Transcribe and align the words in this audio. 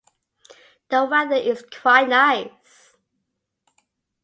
The 0.89 1.05
weather 1.05 1.35
is 1.35 1.61
quite 1.71 2.09
nice 2.09 2.95